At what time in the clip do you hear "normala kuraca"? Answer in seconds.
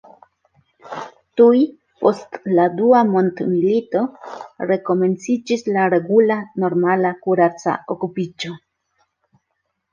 6.67-7.79